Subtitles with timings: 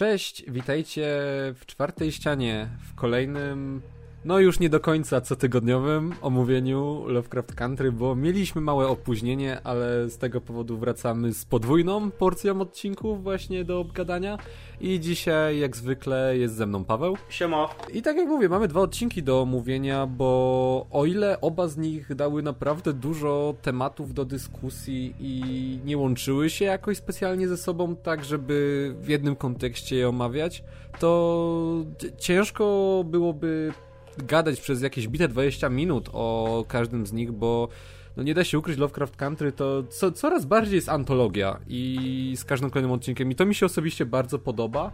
[0.00, 1.06] Cześć, witajcie
[1.54, 3.82] w czwartej ścianie, w kolejnym,
[4.24, 10.18] no już nie do końca cotygodniowym omówieniu Lovecraft Country, bo mieliśmy małe opóźnienie, ale z
[10.18, 14.38] tego powodu wracamy z podwójną porcją odcinków właśnie do obgadania.
[14.80, 17.16] I dzisiaj, jak zwykle, jest ze mną Paweł.
[17.28, 17.68] Siema.
[17.92, 22.14] I tak jak mówię, mamy dwa odcinki do omówienia, bo o ile oba z nich
[22.14, 28.24] dały naprawdę dużo tematów do dyskusji i nie łączyły się jakoś specjalnie ze sobą, tak
[28.24, 30.64] żeby w jednym kontekście je omawiać,
[30.98, 31.84] to
[32.18, 33.72] ciężko byłoby
[34.18, 37.68] gadać przez jakieś bite 20 minut o każdym z nich, bo
[38.16, 42.44] no nie da się ukryć, Lovecraft Country to co, coraz bardziej jest antologia i z
[42.44, 44.92] każdym kolejnym odcinkiem i to mi się osobiście bardzo podoba.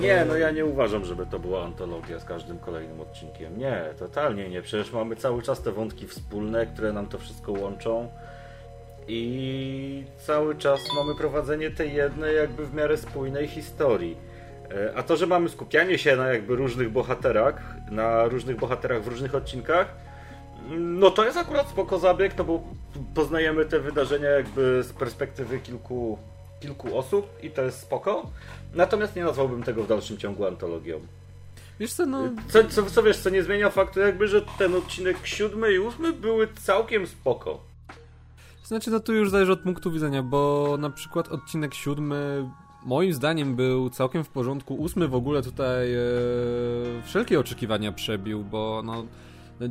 [0.00, 3.58] Nie, no ja nie uważam, żeby to była antologia z każdym kolejnym odcinkiem.
[3.58, 4.62] Nie, totalnie nie.
[4.62, 8.08] Przecież mamy cały czas te wątki wspólne, które nam to wszystko łączą.
[9.08, 14.16] I cały czas mamy prowadzenie tej jednej, jakby w miarę spójnej historii.
[14.74, 19.08] E, a to, że mamy skupianie się na jakby różnych bohaterach, na różnych bohaterach w
[19.08, 19.94] różnych odcinkach,
[20.78, 22.62] no to jest akurat spoko zabieg, no bo
[23.14, 26.18] poznajemy te wydarzenia jakby z perspektywy kilku,
[26.60, 28.30] kilku osób i to jest spoko.
[28.74, 31.00] Natomiast nie nazwałbym tego w dalszym ciągu antologią.
[31.80, 32.30] Wiesz co, no...
[32.48, 36.12] Co, co, co wiesz, co nie zmienia faktu jakby, że ten odcinek siódmy i ósmy
[36.12, 37.60] były całkiem spoko.
[38.64, 42.48] Znaczy, no to już zależy od punktu widzenia, bo na przykład odcinek siódmy
[42.84, 44.74] moim zdaniem był całkiem w porządku.
[44.74, 45.98] Ósmy w ogóle tutaj e,
[47.04, 49.04] wszelkie oczekiwania przebił, bo no
[49.60, 49.66] no,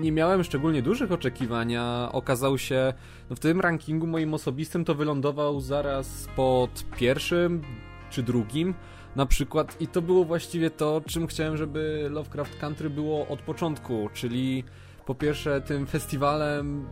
[0.00, 1.74] nie miałem szczególnie dużych oczekiwań,
[2.12, 2.94] okazał się,
[3.30, 7.62] no w tym rankingu moim osobistym to wylądował zaraz pod pierwszym
[8.10, 8.74] czy drugim
[9.16, 14.08] na przykład i to było właściwie to, czym chciałem, żeby Lovecraft Country było od początku,
[14.14, 14.64] czyli
[15.06, 16.88] po pierwsze tym festiwalem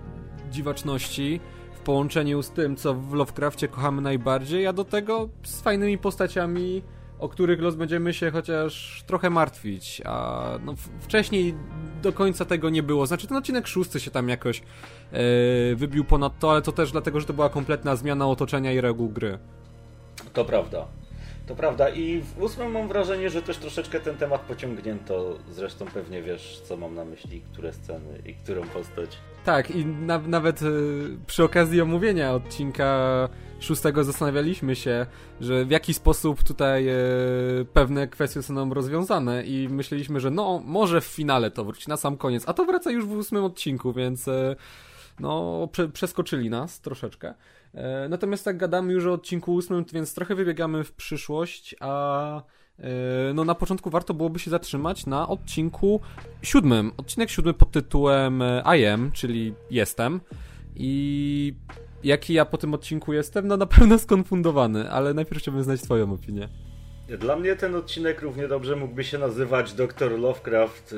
[0.51, 1.41] dziwaczności
[1.85, 6.83] połączeniu z tym, co w Lovecraftie kochamy najbardziej, a do tego z fajnymi postaciami
[7.19, 11.55] o których los będziemy się chociaż trochę martwić, a no, wcześniej
[12.03, 13.07] do końca tego nie było.
[13.07, 14.63] Znaczy ten odcinek szósty się tam jakoś
[15.13, 18.81] yy, wybił ponad to, ale to też dlatego, że to była kompletna zmiana otoczenia i
[18.81, 19.39] reguł gry.
[20.33, 20.87] To prawda.
[21.47, 25.39] To prawda i w ósmym mam wrażenie, że też troszeczkę ten temat pociągnięto.
[25.51, 29.19] Zresztą pewnie wiesz, co mam na myśli, które sceny i którą postać.
[29.45, 33.29] Tak, i na, nawet y, przy okazji omówienia odcinka
[33.61, 35.07] szóstego zastanawialiśmy się,
[35.41, 36.95] że w jaki sposób tutaj e,
[37.73, 41.97] pewne kwestie są nam rozwiązane i myśleliśmy, że no, może w finale to wróci na
[41.97, 44.57] sam koniec, a to wraca już w ósmym odcinku, więc e,
[45.21, 47.35] no, prze, przeskoczyli nas troszeczkę.
[47.75, 52.43] E, natomiast tak gadamy już o odcinku ósmym, więc trochę wybiegamy w przyszłość, a
[53.35, 56.01] no na początku warto byłoby się zatrzymać na odcinku
[56.43, 56.93] siódmym.
[56.97, 58.43] Odcinek siódmy pod tytułem
[58.79, 60.21] I am, czyli jestem.
[60.77, 61.55] I
[62.05, 63.49] jaki ja po tym odcinku jestem?
[63.49, 66.49] No na pewno skonfundowany, ale najpierw chciałbym znać twoją opinię.
[67.09, 70.19] Dla mnie ten odcinek równie dobrze mógłby się nazywać Dr.
[70.21, 70.95] Lovecraft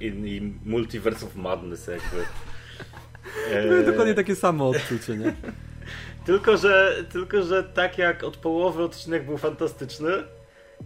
[0.00, 2.16] in, in Multiverse of Madness jakby.
[3.70, 5.34] No, dokładnie takie samo odczucie, nie?
[6.26, 10.10] tylko, że, tylko, że tak jak od połowy odcinek był fantastyczny,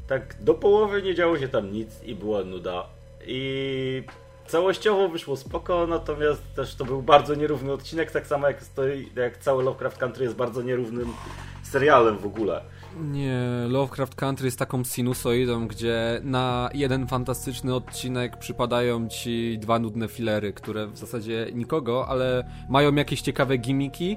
[0.06, 2.86] tak do połowy nie działo się tam nic i była nuda.
[3.26, 4.02] I
[4.46, 9.38] całościowo wyszło spoko, natomiast też to był bardzo nierówny odcinek, tak samo jak, stoi, jak
[9.38, 11.12] cały Lovecraft Country jest bardzo nierównym
[11.62, 12.62] serialem w ogóle.
[13.00, 20.08] Nie, Lovecraft Country jest taką sinusoidą, gdzie na jeden fantastyczny odcinek przypadają ci dwa nudne
[20.08, 24.16] filery, które w zasadzie nikogo, ale mają jakieś ciekawe gimiki,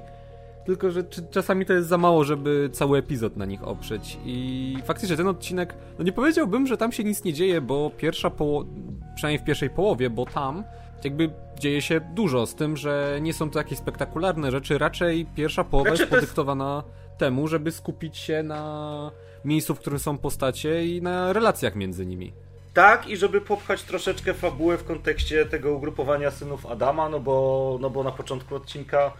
[0.66, 4.18] tylko że czasami to jest za mało, żeby cały epizod na nich oprzeć.
[4.24, 8.30] I faktycznie ten odcinek, no nie powiedziałbym, że tam się nic nie dzieje, bo pierwsza
[8.30, 8.70] połowa,
[9.14, 10.64] przynajmniej w pierwszej połowie, bo tam
[11.04, 15.64] jakby dzieje się dużo, z tym, że nie są to jakieś spektakularne rzeczy, raczej pierwsza
[15.64, 17.18] połowa znaczy, jest podyktowana jest...
[17.18, 19.10] temu, żeby skupić się na
[19.44, 22.32] miejscu, w którym są postacie i na relacjach między nimi.
[22.74, 27.90] Tak, i żeby popchać troszeczkę fabułę w kontekście tego ugrupowania synów Adama, no bo, no
[27.90, 29.12] bo na początku odcinka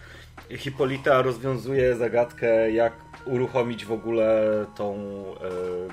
[0.50, 2.93] Hipolita rozwiązuje zagadkę, jak
[3.27, 4.45] uruchomić w ogóle
[4.77, 4.95] tą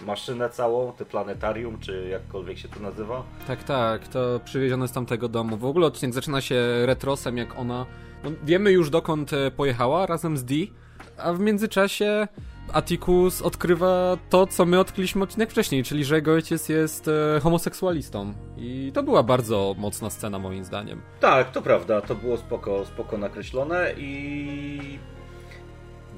[0.02, 3.24] e, maszynę całą, te planetarium, czy jakkolwiek się to nazywa.
[3.48, 5.58] Tak, tak, to przywiezione z tamtego domu.
[5.58, 7.86] W ogóle odcinek zaczyna się retrosem, jak ona...
[8.24, 10.72] No, wiemy już dokąd e, pojechała razem z Dee,
[11.18, 12.28] a w międzyczasie
[12.74, 18.34] Atticus odkrywa to, co my odkryliśmy odcinek wcześniej, czyli że jego ojciec jest e, homoseksualistą.
[18.58, 21.02] I to była bardzo mocna scena, moim zdaniem.
[21.20, 25.00] Tak, to prawda, to było spoko, spoko nakreślone i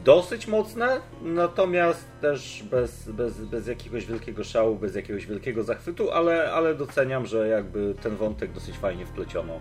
[0.06, 6.54] dosyć mocne, natomiast też bez, bez, bez jakiegoś wielkiego szału, bez jakiegoś wielkiego zachwytu, ale,
[6.54, 9.60] ale doceniam, że jakby ten wątek dosyć fajnie wpleciono.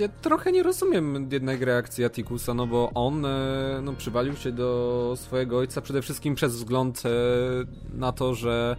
[0.00, 5.14] Ja trochę nie rozumiem jednak reakcji Atikusa, no bo on e, no, przywalił się do
[5.16, 7.08] swojego ojca przede wszystkim przez wzgląd e,
[7.98, 8.76] na to, że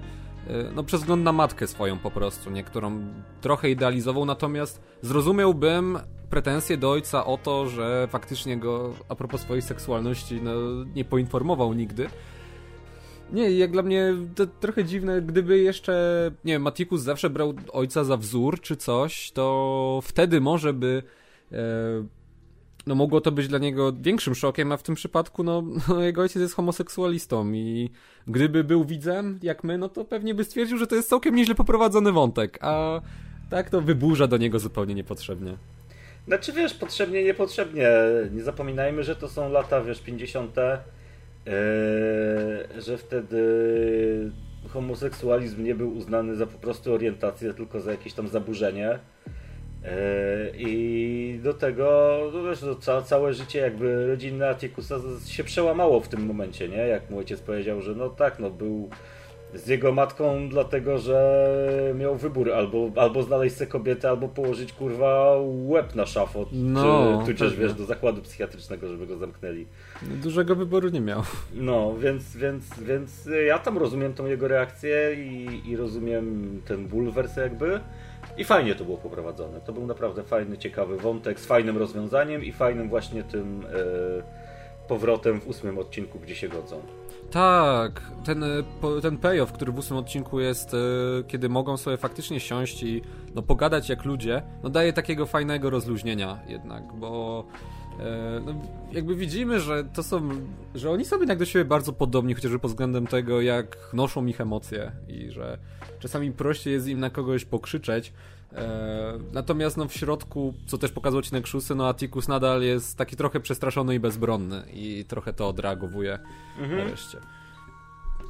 [0.47, 3.01] e, no przez wzgląd na matkę swoją po prostu, niektórą
[3.41, 5.99] trochę idealizował, natomiast zrozumiałbym
[6.29, 10.51] pretensje do ojca o to, że faktycznie go a propos swojej seksualności no,
[10.95, 12.09] nie poinformował nigdy.
[13.33, 18.03] Nie, jak dla mnie to trochę dziwne, gdyby jeszcze, nie wiem, Matikus zawsze brał ojca
[18.03, 21.03] za wzór czy coś, to wtedy może by
[21.51, 21.57] e,
[22.87, 26.21] no mogło to być dla niego większym szokiem, a w tym przypadku no, no, jego
[26.21, 27.89] ojciec jest homoseksualistą i
[28.27, 31.55] gdyby był widzem, jak my, no to pewnie by stwierdził, że to jest całkiem nieźle
[31.55, 33.01] poprowadzony wątek, a
[33.49, 35.57] tak to wyburza do niego zupełnie niepotrzebnie.
[36.27, 37.89] Znaczy wiesz, potrzebnie, niepotrzebnie.
[38.31, 40.55] Nie zapominajmy, że to są lata, wiesz, 50.
[41.47, 43.41] Yy, że wtedy
[44.69, 48.99] homoseksualizm nie był uznany za po prostu orientację, tylko za jakieś tam zaburzenie.
[49.83, 49.89] Yy,
[50.57, 54.95] I do tego no wiesz, no, całe życie jakby rodzinne Atikusa
[55.25, 56.77] się przełamało w tym momencie, nie?
[56.77, 58.89] Jak mój ojciec powiedział, że no tak, no był
[59.53, 65.35] z jego matką, dlatego że miał wybór albo, albo znaleźć sobie kobietę, albo położyć kurwa
[65.65, 69.65] łeb na szafot, no, czy tudzież wiesz, do zakładu psychiatrycznego, żeby go zamknęli.
[70.01, 71.23] Dużego wyboru nie miał.
[71.53, 77.35] No, więc, więc, więc ja tam rozumiem tą jego reakcję i, i rozumiem ten bulwers
[77.35, 77.79] jakby.
[78.37, 79.61] I fajnie to było poprowadzone.
[79.61, 85.41] To był naprawdę fajny, ciekawy wątek z fajnym rozwiązaniem i fajnym właśnie tym e, powrotem
[85.41, 86.81] w ósmym odcinku, gdzie się godzą.
[87.31, 88.47] Tak, ten, e,
[89.01, 90.77] ten payoff, który w ósmym odcinku jest, e,
[91.27, 93.01] kiedy mogą sobie faktycznie siąść i
[93.35, 97.43] no, pogadać jak ludzie, no daje takiego fajnego rozluźnienia jednak, bo
[98.45, 98.53] no,
[98.91, 100.29] jakby widzimy, że to są,
[100.75, 104.41] że oni są jednak do siebie bardzo podobni, chociażby pod względem tego, jak noszą ich
[104.41, 105.57] emocje i że
[105.99, 108.13] czasami prościej jest im na kogoś pokrzyczeć,
[108.53, 113.15] E, natomiast no w środku, co też pokazał ci Nexusy, no Atticus nadal jest taki
[113.15, 116.19] trochę przestraszony i bezbronny i trochę to odreagowuje
[116.59, 116.77] mhm.
[116.77, 117.17] nareszcie.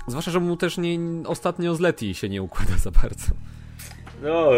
[0.07, 3.25] Zwłaszcza, że mu też nie, ostatnio z Leti się nie układa za bardzo.
[4.23, 4.49] No,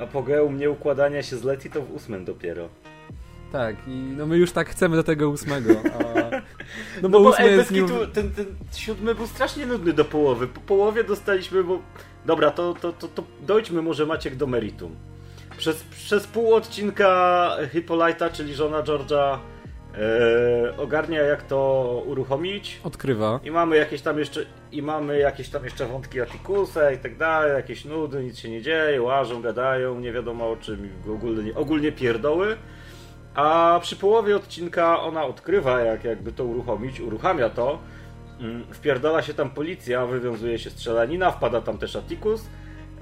[0.00, 2.68] apogeum nieukładania się z Leti to w ósmym dopiero.
[3.52, 5.70] Tak, i no my już tak chcemy do tego ósmego.
[5.72, 6.16] A...
[7.02, 7.68] No bo, no bo ósmy jest...
[7.68, 10.46] Kitu, ten, ten siódmy był strasznie nudny do połowy.
[10.48, 11.78] Po połowie dostaliśmy, bo...
[12.26, 14.96] Dobra, to, to, to, to dojdźmy może Maciek do meritum.
[15.56, 19.38] Przez, przez pół odcinka Hippolyta, czyli żona George'a
[19.94, 22.80] e, ogarnia jak to uruchomić.
[22.84, 23.40] Odkrywa.
[23.44, 27.52] I mamy jakieś tam jeszcze i mamy jakieś tam jeszcze wątki Atikusa i tak dalej,
[27.52, 32.56] jakieś nudy, nic się nie dzieje, łażą, gadają, nie wiadomo o czym, ogólnie, ogólnie pierdoły.
[33.36, 37.78] A przy połowie odcinka ona odkrywa, jak jakby to uruchomić, uruchamia to.
[38.40, 42.44] Mm, wpierdala się tam policja, wywiązuje się strzelanina, wpada tam też Atticus.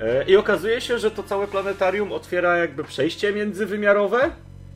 [0.01, 4.31] E, I okazuje się, że to całe planetarium otwiera jakby przejście międzywymiarowe,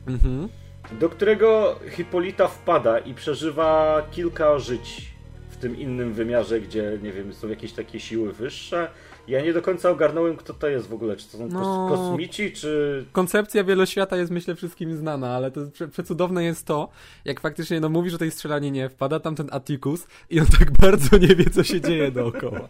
[0.07, 0.49] mhm.
[0.91, 5.11] do którego Hipolita wpada i przeżywa kilka żyć
[5.49, 8.89] w tym innym wymiarze, gdzie, nie wiem, są jakieś takie siły wyższe
[9.29, 11.15] ja nie do końca ogarnąłem, kto to jest w ogóle.
[11.15, 13.05] Czy to są no, kosmici, czy...
[13.11, 16.89] Koncepcja wieloświata jest, myślę, wszystkim znana, ale to prze, przecudowne jest to,
[17.25, 21.17] jak faktycznie, no mówisz o tej strzelaninie, wpada tam ten Atticus i on tak bardzo
[21.17, 22.69] nie wie, co się dzieje dookoła.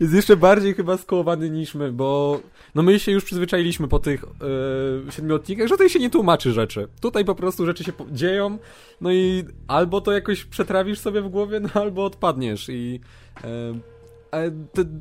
[0.00, 2.40] Jest jeszcze bardziej chyba skołowany niż my, bo
[2.74, 4.24] no my się już przyzwyczailiśmy po tych
[5.04, 6.88] yy, siedmiotnikach, że tutaj się nie tłumaczy rzeczy.
[7.00, 8.58] Tutaj po prostu rzeczy się dzieją,
[9.00, 13.00] no i albo to jakoś przetrawisz sobie w głowie, no albo odpadniesz i...
[13.44, 13.97] Yy,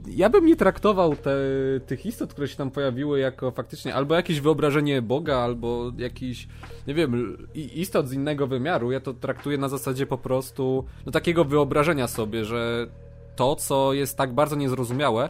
[0.07, 1.35] ja bym nie traktował te,
[1.87, 6.47] tych istot, które się tam pojawiły, jako faktycznie albo jakieś wyobrażenie Boga, albo jakiś,
[6.87, 8.91] nie wiem, istot z innego wymiaru.
[8.91, 12.87] Ja to traktuję na zasadzie po prostu no, takiego wyobrażenia sobie, że
[13.35, 15.29] to, co jest tak bardzo niezrozumiałe,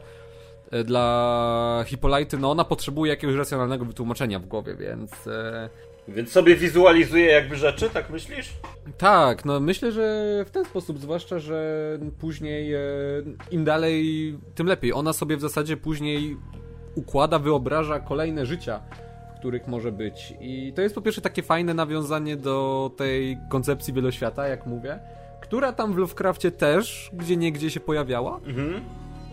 [0.72, 5.70] e, dla Hipolity, no ona potrzebuje jakiegoś racjonalnego wytłumaczenia w głowie, więc e,
[6.08, 8.54] więc sobie wizualizuje jakby rzeczy, tak myślisz?
[8.98, 12.80] Tak, no myślę, że w ten sposób, zwłaszcza, że później e,
[13.52, 14.94] im dalej, tym lepiej.
[14.94, 16.38] Ona sobie w zasadzie później
[16.96, 18.82] układa, wyobraża kolejne życia,
[19.36, 20.34] w których może być.
[20.42, 25.00] I to jest po pierwsze takie fajne nawiązanie do tej koncepcji wieloświata, jak mówię,
[25.42, 28.40] która tam w Lovecraftie też gdzie niegdzie się pojawiała.
[28.46, 28.82] Mhm.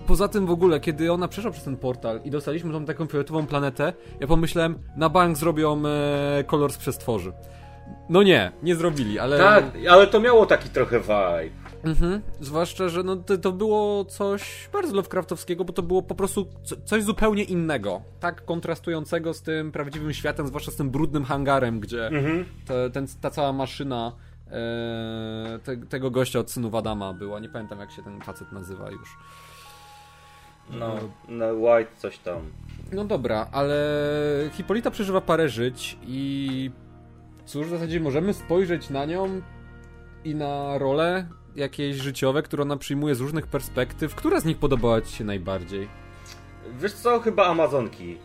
[0.06, 3.46] Poza tym w ogóle, kiedy ona przeszła przez ten portal i dostaliśmy tą taką fioletową
[3.46, 7.32] planetę, ja pomyślałem, na bank zrobią e, kolor z przestworzy.
[8.08, 9.38] No nie, nie zrobili, ale...
[9.38, 11.64] Tak, ale to miało taki trochę vibe.
[11.84, 16.46] Mhm, zwłaszcza, że no, to, to, było coś bardzo Lovecraftowskiego, bo to było po prostu
[16.84, 18.02] coś zupełnie innego.
[18.20, 22.44] Tak kontrastującego z tym prawdziwym światem, zwłaszcza z tym brudnym hangarem, gdzie mhm.
[22.66, 24.12] te, ten, ta cała maszyna
[24.50, 27.40] e, te, tego gościa od synów Adama była.
[27.40, 29.16] Nie pamiętam, jak się ten facet nazywa już.
[30.71, 30.94] No,
[31.28, 32.40] no White coś tam.
[32.92, 33.76] No dobra, ale
[34.52, 36.71] Hipolita przeżywa parę żyć i
[37.44, 39.40] cóż, w zasadzie możemy spojrzeć na nią
[40.25, 44.14] i na role jakieś życiowe, które ona przyjmuje z różnych perspektyw.
[44.14, 45.88] Która z nich podobała Ci się najbardziej?
[46.80, 48.18] Wiesz co, chyba Amazonki.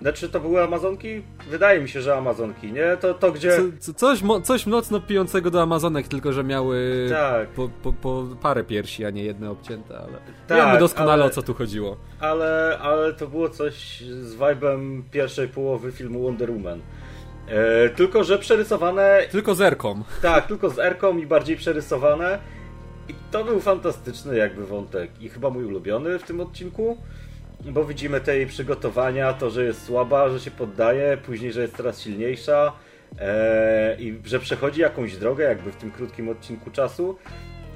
[0.00, 1.22] Znaczy, to były Amazonki?
[1.50, 2.96] Wydaje mi się, że Amazonki, nie?
[3.00, 3.50] To, to gdzie...
[3.80, 7.48] Co, co, coś, coś mocno pijącego do Amazonek, tylko że miały Tak.
[7.48, 10.12] po, po, po parę piersi, a nie jedne obcięte, ale
[10.46, 11.96] Tak, wiemy doskonale ale- o co tu chodziło.
[12.20, 16.80] ale, ale to było coś z vibem pierwszej połowy filmu Wonder Woman.
[17.48, 20.02] E, tylko, że przerysowane, Tylko zerką.
[20.22, 22.38] tak, tylko z erką i bardziej przerysowane.
[23.08, 26.96] I to był fantastyczny jakby wątek i chyba mój ulubiony w tym odcinku,
[27.64, 31.76] bo widzimy te jej przygotowania, to, że jest słaba, że się poddaje, później, że jest
[31.76, 32.72] coraz silniejsza
[33.18, 37.16] e, i że przechodzi jakąś drogę jakby w tym krótkim odcinku czasu.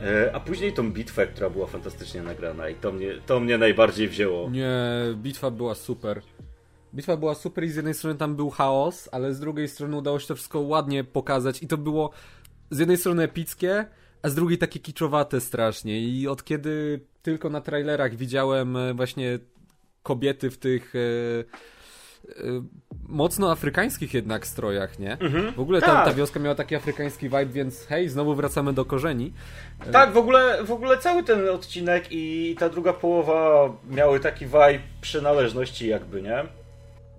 [0.03, 4.09] E, a później tą bitwę, która była fantastycznie nagrana i to mnie, to mnie najbardziej
[4.09, 4.51] wzięło.
[4.51, 4.81] Nie,
[5.17, 6.23] bitwa była super.
[6.95, 10.19] Bitwa była super i z jednej strony tam był chaos, ale z drugiej strony udało
[10.19, 12.11] się to wszystko ładnie pokazać i to było
[12.71, 13.87] z jednej strony epickie,
[14.23, 19.39] a z drugiej takie kiczowate strasznie i od kiedy tylko na trailerach widziałem e, właśnie
[20.03, 20.99] kobiety w tych e,
[22.29, 22.63] e,
[23.09, 25.19] mocno afrykańskich jednak strojach, nie?
[25.57, 26.05] W ogóle ta, tak.
[26.05, 29.33] ta wioska miała taki afrykański vibe, więc hej, znowu wracamy do korzeni.
[29.93, 34.81] Tak, w ogóle, w ogóle cały ten odcinek i ta druga połowa miały taki vibe
[35.01, 36.61] przynależności jakby, nie?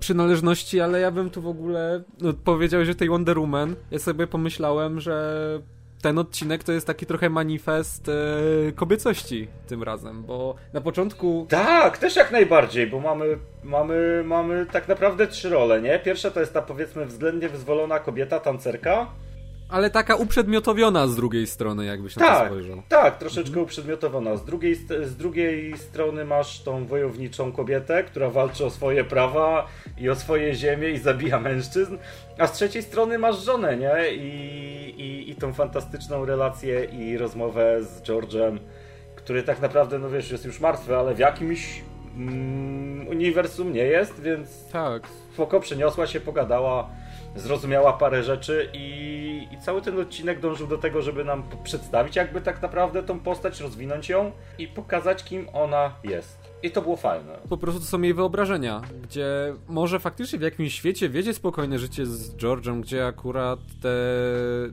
[0.02, 4.28] przynależności, ale ja bym tu w ogóle no, powiedział, że tej Wonder Woman, ja sobie
[4.28, 5.60] pomyślałem, że
[6.01, 11.98] ten odcinek to jest taki trochę manifest e, kobiecości tym razem, bo na początku Tak,
[11.98, 16.00] też jak najbardziej, bo mamy, mamy, mamy tak naprawdę trzy role, nie?
[16.00, 19.08] Pierwsza to jest ta powiedzmy względnie wyzwolona kobieta, tancerka.
[19.72, 22.82] Ale taka uprzedmiotowiona z drugiej strony, jakbyś na to Tak, spojrzał.
[22.90, 24.36] tak, troszeczkę uprzedmiotowana.
[24.38, 30.10] Z drugiej, z drugiej strony masz tą wojowniczą kobietę, która walczy o swoje prawa i
[30.10, 31.98] o swoje ziemię i zabija mężczyzn,
[32.38, 34.13] a z trzeciej strony masz żonę, nie?
[34.16, 34.30] I,
[35.01, 38.58] i, i tą fantastyczną relację i rozmowę z George'em,
[39.16, 41.82] który tak naprawdę, no wiesz, jest już martwy, ale w jakimś
[42.18, 45.04] mm, uniwersum nie jest, więc Tak.
[45.34, 46.90] spoko, przeniosła się, pogadała,
[47.36, 52.42] zrozumiała parę rzeczy i, i cały ten odcinek dążył do tego, żeby nam przedstawić jakby
[52.42, 56.52] tak naprawdę tą postać, rozwinąć ją i pokazać kim ona jest.
[56.64, 57.38] I to było fajne.
[57.50, 62.06] Po prostu to są jej wyobrażenia, gdzie może faktycznie w jakimś świecie wiedzie spokojne życie
[62.06, 63.98] z George'em, gdzie akurat te,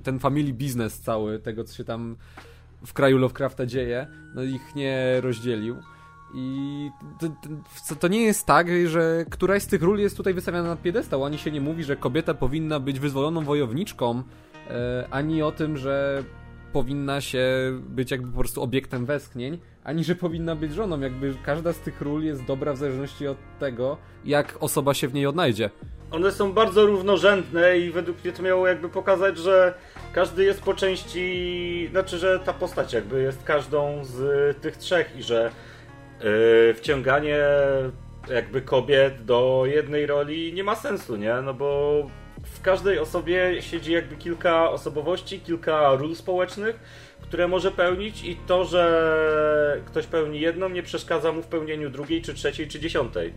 [0.05, 2.17] ten family business cały, tego co się tam
[2.87, 5.77] w kraju Lovecrafta dzieje, no ich nie rozdzielił.
[6.35, 7.27] I to,
[7.89, 11.25] to, to nie jest tak, że któraś z tych ról jest tutaj wystawiana na piedestał.
[11.25, 14.23] Ani się nie mówi, że kobieta powinna być wyzwoloną wojowniczką,
[14.71, 16.25] e, ani o tym, że
[16.73, 17.49] powinna się
[17.89, 21.01] być jakby po prostu obiektem westchnień, ani że powinna być żoną.
[21.01, 25.15] Jakby każda z tych ról jest dobra w zależności od tego, jak osoba się w
[25.15, 25.71] niej odnajdzie.
[26.11, 29.75] One są bardzo równorzędne i według mnie to miało jakby pokazać, że
[30.13, 35.23] każdy jest po części, znaczy, że ta postać jakby jest każdą z tych trzech i
[35.23, 35.51] że
[36.21, 37.39] yy, wciąganie
[38.31, 41.35] jakby kobiet do jednej roli nie ma sensu, nie?
[41.43, 42.03] No bo
[42.45, 46.81] w każdej osobie siedzi jakby kilka osobowości, kilka ról społecznych,
[47.21, 52.23] które może pełnić i to, że ktoś pełni jedną nie przeszkadza mu w pełnieniu drugiej,
[52.23, 53.35] czy trzeciej, czy dziesiątej.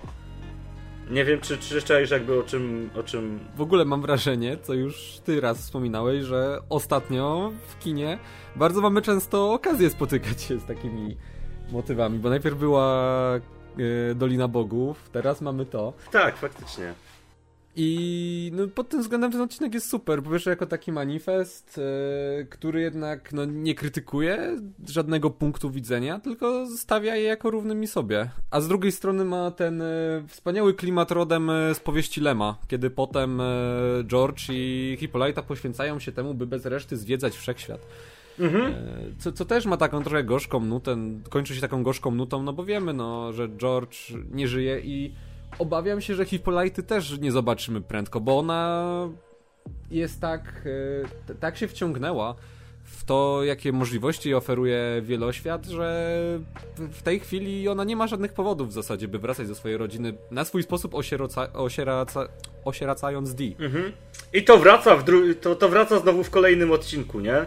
[1.09, 3.39] Nie wiem, czy, czy jakby o czym, o czym...
[3.55, 8.19] W ogóle mam wrażenie, co już ty raz wspominałeś, że ostatnio w kinie
[8.55, 11.17] bardzo mamy często okazję spotykać się z takimi
[11.71, 13.35] motywami, bo najpierw była
[14.11, 15.93] e, Dolina Bogów, teraz mamy to.
[16.11, 16.93] Tak, faktycznie.
[17.75, 20.23] I no, pod tym względem ten odcinek jest super.
[20.23, 26.67] Po pierwsze, jako taki manifest, e, który jednak no, nie krytykuje żadnego punktu widzenia, tylko
[26.77, 28.29] stawia je jako równymi sobie.
[28.49, 29.85] A z drugiej strony ma ten e,
[30.27, 33.41] wspaniały klimat rodem z powieści Lema, kiedy potem
[34.03, 37.81] George i Hippolyta poświęcają się temu, by bez reszty zwiedzać wszechświat.
[38.41, 38.61] Mhm.
[38.65, 38.75] E,
[39.19, 40.97] Co, co też ma taką trochę gorzką nutę,
[41.29, 43.97] kończy się taką gorzką nutą, no bo wiemy, no, że George
[44.31, 45.13] nie żyje i
[45.59, 48.87] obawiam się, że Hippolyty też nie zobaczymy prędko, bo ona
[49.91, 50.63] jest tak,
[51.29, 52.35] e, tak się wciągnęła
[52.83, 56.15] w to, jakie możliwości oferuje wieloświat, że
[56.77, 60.13] w- tej chwili ona nie ma żadnych powodów w zasadzie, by wracać do swojej rodziny
[60.31, 62.27] na swój sposób osieroca, osieraca,
[62.65, 63.55] osieracając Dee.
[63.59, 63.91] Mhm.
[64.33, 67.45] I to wraca, w dru- to, to wraca znowu w kolejnym odcinku, nie?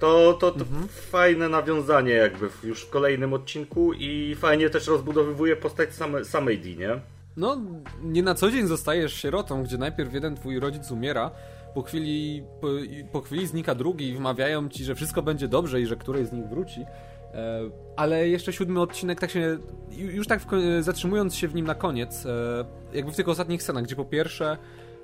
[0.00, 5.56] To, to, to fajne nawiązanie jakby w, już w kolejnym odcinku i fajnie też rozbudowywuje
[5.56, 7.00] postać same, samej nie?
[7.36, 7.56] No,
[8.02, 11.30] nie na co dzień zostajesz sierotą, gdzie najpierw jeden twój rodzic umiera,
[11.74, 12.68] po chwili, po,
[13.12, 16.32] po chwili znika drugi i wmawiają ci, że wszystko będzie dobrze i że któryś z
[16.32, 16.80] nich wróci.
[16.80, 17.60] E,
[17.96, 19.58] ale jeszcze siódmy odcinek, tak się,
[19.90, 23.28] ju- już tak w, ko- zatrzymując się w nim na koniec, e, jakby w tych
[23.28, 24.56] ostatnich scenach, gdzie po pierwsze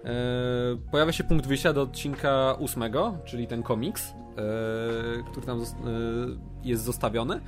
[0.04, 0.12] e,
[0.92, 4.25] pojawia się punkt wyjścia do odcinka ósmego, czyli ten komiks, e,
[5.30, 5.64] który tam e,
[6.64, 7.40] jest zostawiony.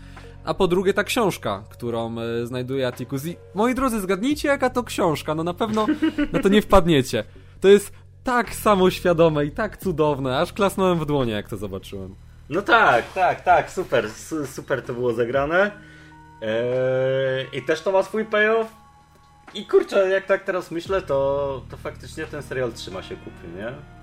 [0.44, 3.26] A po drugie ta książka, którą e, znajduje Atticus.
[3.26, 5.34] I moi drodzy, zgadnijcie jaka to książka.
[5.34, 5.86] No na pewno
[6.32, 7.24] na to nie wpadniecie.
[7.60, 7.92] To jest
[8.24, 12.14] tak samoświadome i tak cudowne, aż klasnąłem w dłonie, jak to zobaczyłem.
[12.50, 15.70] No tak, tak, tak, super, su- super to było zagrane.
[16.42, 18.72] Eee, I też to ma swój payoff.
[19.54, 23.97] I kurczę, jak tak teraz myślę, to, to faktycznie ten serial trzyma się kupy, nie?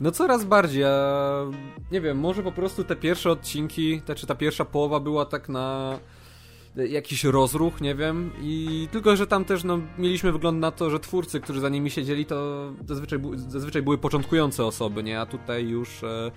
[0.00, 1.44] No coraz bardziej, a
[1.92, 5.48] nie wiem, może po prostu te pierwsze odcinki, te, czy ta pierwsza połowa była tak
[5.48, 5.98] na
[6.76, 11.00] jakiś rozruch, nie wiem, i tylko, że tam też no, mieliśmy wygląd na to, że
[11.00, 16.04] twórcy, którzy za nimi siedzieli, to zazwyczaj, zazwyczaj były początkujące osoby, nie, a tutaj już
[16.04, 16.30] e,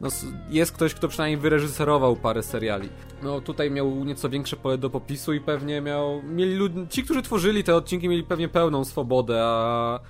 [0.00, 0.08] no,
[0.50, 2.88] jest ktoś, kto przynajmniej wyreżyserował parę seriali.
[3.22, 6.72] No tutaj miał nieco większe pole do popisu i pewnie miał, mieli lud...
[6.90, 10.00] ci, którzy tworzyli te odcinki mieli pewnie pełną swobodę, a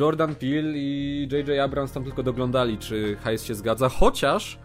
[0.00, 1.60] Jordan Peele i J.J.
[1.60, 4.58] Abrams tam tylko doglądali, czy hajs się zgadza, chociaż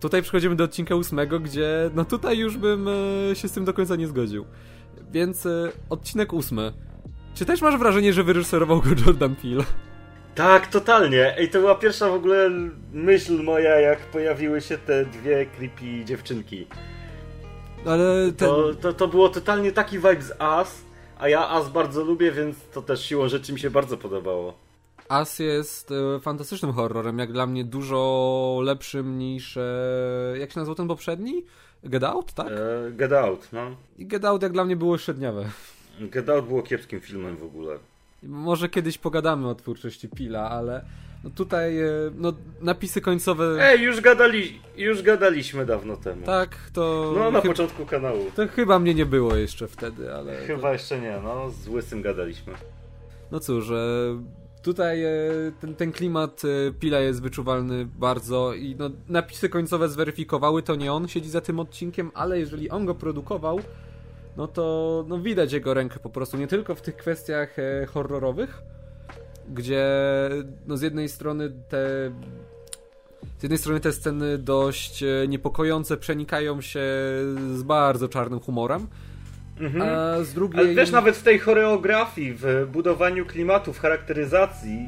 [0.00, 3.72] tutaj przechodzimy do odcinka ósmego, gdzie no tutaj już bym e, się z tym do
[3.74, 4.44] końca nie zgodził.
[5.10, 6.72] Więc e, odcinek ósmy.
[7.34, 9.64] Czy też masz wrażenie, że wyreżyserował go Jordan Peele?
[10.34, 11.38] Tak, totalnie.
[11.38, 12.50] Ej, to była pierwsza w ogóle
[12.92, 16.66] myśl moja, jak pojawiły się te dwie creepy dziewczynki.
[17.86, 18.48] Ale ten...
[18.48, 20.83] To, to, to było totalnie taki vibe z As,
[21.18, 24.54] a ja As bardzo lubię, więc to też siłą rzeczy mi się bardzo podobało.
[25.08, 29.56] As jest e, fantastycznym horrorem, jak dla mnie dużo lepszym niż...
[29.56, 31.44] E, jak się nazywał ten poprzedni?
[31.84, 32.46] Get Out, tak?
[32.46, 33.76] E, Get Out, no.
[33.98, 35.50] I Get Out jak dla mnie było średniawe.
[36.00, 37.78] Get Out było kiepskim filmem w ogóle.
[38.22, 40.84] Może kiedyś pogadamy o twórczości Pila, ale
[41.24, 43.56] no tutaj e, no, napisy końcowe.
[43.60, 46.26] Ej, już, gadali, już gadaliśmy dawno temu.
[46.26, 47.12] Tak, to.
[47.16, 48.30] No, na chy- początku kanału.
[48.36, 50.36] To chyba mnie nie było jeszcze wtedy, ale.
[50.36, 52.52] Chyba jeszcze nie, no, z Łysym gadaliśmy.
[53.30, 53.74] No cóż, e,
[54.62, 55.10] tutaj e,
[55.60, 56.42] ten, ten klimat
[56.80, 61.60] Pila jest wyczuwalny bardzo i no, napisy końcowe zweryfikowały, to nie on siedzi za tym
[61.60, 63.60] odcinkiem, ale jeżeli on go produkował,
[64.36, 67.56] no to no, widać jego rękę po prostu, nie tylko w tych kwestiach
[67.88, 68.62] horrorowych,
[69.48, 69.84] gdzie
[70.66, 72.10] no, z jednej strony te
[73.38, 76.80] z jednej strony te sceny dość e, niepokojące przenikają się
[77.54, 78.86] z bardzo czarnym humorem,
[79.60, 79.82] Mhm.
[79.88, 80.60] a z drugiej...
[80.66, 84.86] Ale też nawet w tej choreografii, w budowaniu klimatu, w charakteryzacji.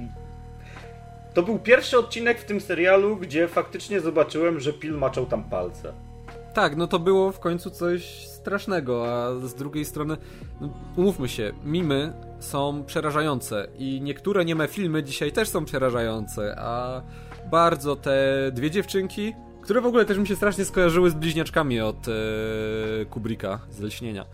[1.34, 5.92] To był pierwszy odcinek w tym serialu, gdzie faktycznie zobaczyłem, że Pil maczał tam palce.
[6.56, 10.16] Tak, no to było w końcu coś strasznego, a z drugiej strony,
[10.60, 17.02] no, umówmy się, mimy są przerażające i niektóre nieme filmy dzisiaj też są przerażające, a
[17.50, 18.18] bardzo te
[18.52, 22.12] dwie dziewczynki, które w ogóle też mi się strasznie skojarzyły z bliźniaczkami od e,
[23.70, 24.26] z Lśnienia.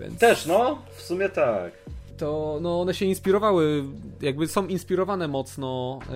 [0.00, 1.72] Więc Też, no, w sumie tak.
[2.18, 3.84] To no one się inspirowały,
[4.20, 6.12] jakby są inspirowane mocno e,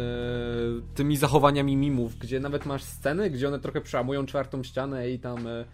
[0.95, 5.47] tymi zachowaniami mimów, gdzie nawet masz sceny, gdzie one trochę przełamują czwartą ścianę i tam
[5.47, 5.65] e,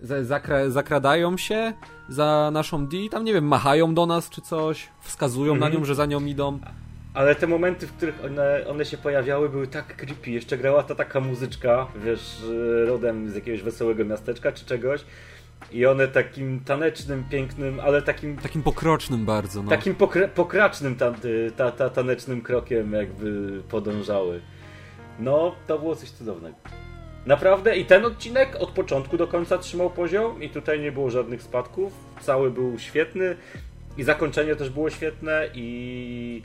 [0.00, 1.72] za- zakra zakradają się
[2.08, 5.74] za naszą D i tam, nie wiem, machają do nas czy coś, wskazują na Mhm.
[5.74, 6.58] nią, że za nią idą.
[7.14, 10.30] Ale te momenty, w których one, one się pojawiały, były tak creepy.
[10.30, 12.42] Jeszcze grała ta taka muzyczka, wiesz,
[12.86, 15.04] rodem z jakiegoś wesołego miasteczka czy czegoś.
[15.72, 19.70] I one takim tanecznym, pięknym, ale takim Takim pokrocznym bardzo, no.
[19.70, 24.40] Takim pokra- pokracznym tam, y, ta, ta, tanecznym krokiem jakby podążały.
[25.18, 26.56] No, to było coś cudownego.
[27.26, 31.42] Naprawdę i ten odcinek od początku do końca trzymał poziom i tutaj nie było żadnych
[31.42, 31.92] spadków.
[32.20, 33.36] Cały był świetny
[33.96, 36.42] i zakończenie też było świetne i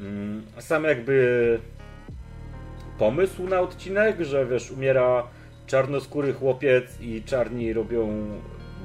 [0.00, 1.58] mm, sam jakby
[2.98, 5.26] pomysł na odcinek, że wiesz, umiera
[5.66, 8.26] czarnoskóry chłopiec i czarni robią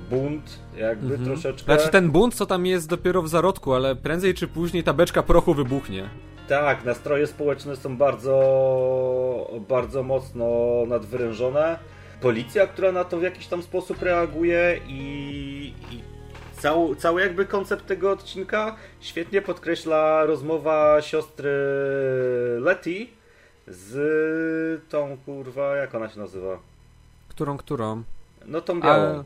[0.10, 1.26] bunt jakby Mhm.
[1.26, 1.74] troszeczkę.
[1.76, 5.24] Znaczy ten bunt, co tam jest dopiero w zarodku, ale prędzej czy później ta beczka
[5.24, 6.10] prochu wybuchnie.
[6.48, 10.46] Tak, nastroje społeczne są bardzo, bardzo mocno
[10.88, 11.80] nadwyrężone.
[12.22, 16.02] Policja, która na to w jakiś tam sposób reaguje i, i
[16.62, 21.52] cały, cały jakby koncept tego odcinka świetnie podkreśla rozmowa siostry
[22.60, 23.08] Letty
[23.68, 26.60] z tą kurwa, jak ona się nazywa?
[27.30, 28.04] Którą, którą?
[28.46, 29.24] No tą A, białą.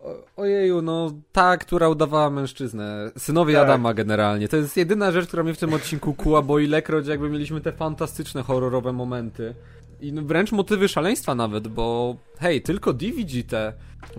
[0.00, 3.10] o- ojeju, no ta, która udawała mężczyznę.
[3.18, 3.62] Synowie Tak.
[3.64, 4.48] Adama generalnie.
[4.48, 7.72] To jest jedyna rzecz, która mnie w tym odcinku kuła, bo ilekroć jakby mieliśmy te
[7.72, 9.54] fantastyczne horrorowe momenty.
[10.00, 13.72] I no wręcz motywy szaleństwa nawet, bo hej, tylko D widzi te.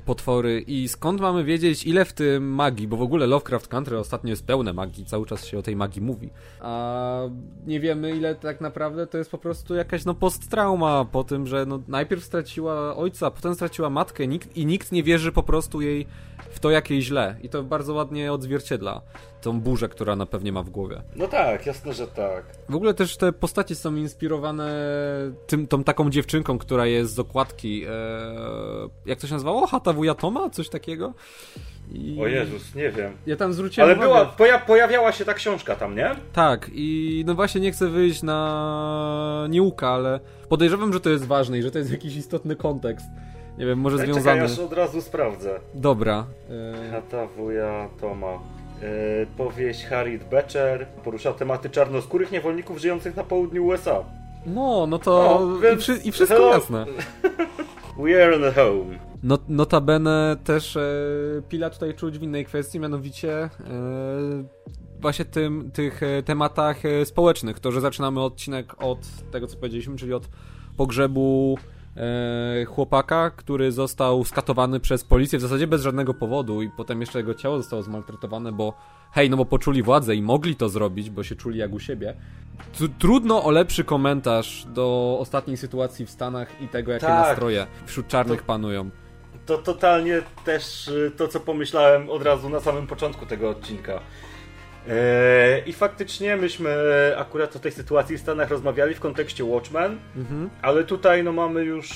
[0.06, 4.30] Potwory i skąd mamy wiedzieć, ile w tym magii, bo w ogóle Lovecraft Country ostatnio
[4.30, 6.30] jest pełne magii, cały czas się o tej magii mówi,
[6.62, 7.22] a
[7.66, 11.66] nie wiemy, ile tak naprawdę to jest po prostu jakaś no posttrauma po tym, że
[11.66, 16.08] no, najpierw straciła ojca, potem straciła matkę nikt, i nikt nie wierzy po prostu jej
[16.50, 17.36] w to, jak jej źle.
[17.44, 19.02] I to bardzo ładnie odzwierciedla
[19.42, 21.02] tą burzę, która na pewnie ma w głowie.
[21.16, 22.46] No tak, jasne, że tak.
[22.70, 24.72] W ogóle też te postacie są inspirowane
[25.48, 27.84] tym, tą taką dziewczynką, która jest z okładki.
[27.86, 27.90] E,
[29.06, 29.68] jak to się nazywało?
[29.78, 30.50] Hata wuja Toma?
[30.50, 31.14] Coś takiego?
[31.92, 32.18] I...
[32.22, 33.14] O Jezus, nie wiem.
[33.28, 36.16] Ja tam zwróciłem Ale była, poja pojawiała się ta książka tam, nie?
[36.34, 41.58] Tak, i no właśnie nie chcę wyjść na niuka, ale podejrzewam, że to jest ważne
[41.58, 43.06] i że to jest jakiś istotny kontekst.
[43.58, 44.42] Nie wiem, może związany.
[44.42, 45.60] Czekaj, aż od razu sprawdzę.
[45.74, 46.26] Dobra.
[46.50, 46.92] E...
[46.92, 48.34] Hata wuja Toma.
[48.34, 48.40] E,
[49.38, 54.04] powieść Harriet Beecher porusza tematy czarnoskórych niewolników żyjących na południu USA.
[54.46, 55.48] No, no to
[56.04, 56.54] i, i, wszystko Hello.
[56.54, 56.86] jasne.
[57.98, 59.00] We are in home.
[59.24, 60.82] Not, notabene też e,
[61.50, 63.50] Pila tutaj czuć w innej kwestii, mianowicie e,
[65.00, 67.60] właśnie tym, tych e, tematach e, społecznych.
[67.60, 69.00] To, że zaczynamy odcinek od
[69.32, 70.30] tego, co powiedzieliśmy, czyli od
[70.78, 71.58] pogrzebu
[72.68, 77.34] chłopaka, który został skatowany przez policję w zasadzie bez żadnego powodu i potem jeszcze jego
[77.34, 78.74] ciało zostało zmaltretowane, bo
[79.12, 82.14] hej, no bo poczuli władzę i mogli to zrobić, bo się czuli jak u siebie.
[83.00, 87.28] Trudno o lepszy komentarz do ostatniej sytuacji w Stanach i tego, jakie tak.
[87.28, 88.90] nastroje wśród czarnych to, panują.
[89.46, 94.00] To totalnie też y, to, co pomyślałem od razu na samym początku tego odcinka.
[95.66, 96.76] I faktycznie myśmy
[97.18, 100.50] akurat o tej sytuacji w Stanach rozmawiali w kontekście Watchmen, mhm.
[100.62, 101.88] ale tutaj no mamy już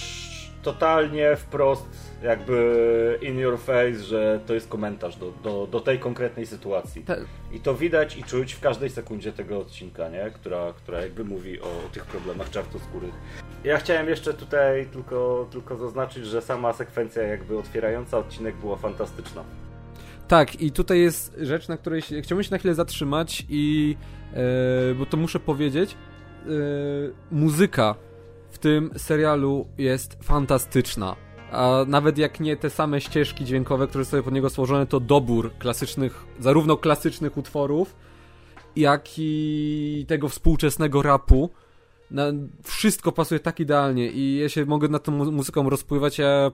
[0.62, 1.88] totalnie wprost
[2.24, 7.04] jakby in your face, że to jest komentarz do, do, do tej konkretnej sytuacji.
[7.04, 7.18] Te...
[7.52, 10.32] I to widać i czuć w każdej sekundzie tego odcinka, nie?
[10.34, 13.14] Która, która jakby mówi o tych problemach czarnoskórych.
[13.64, 19.44] Ja chciałem jeszcze tutaj tylko, tylko zaznaczyć, że sama sekwencja jakby otwierająca odcinek była fantastyczna.
[20.32, 23.96] Tak, i tutaj jest rzecz, na której się, chciałbym się na chwilę zatrzymać i
[24.34, 26.48] e, bo to muszę powiedzieć, e,
[27.32, 27.96] muzyka
[28.50, 31.16] w tym serialu jest fantastyczna.
[31.52, 35.52] A nawet jak nie te same ścieżki dźwiękowe, które są pod niego stworzone, to dobór
[35.60, 37.96] klasycznych, zarówno klasycznych utworów,
[38.76, 41.50] jak i tego współczesnego rapu
[42.12, 42.24] na,
[42.64, 46.18] wszystko pasuje tak idealnie i ja się mogę nad tą muzyką rozpływać.
[46.18, 46.52] Ja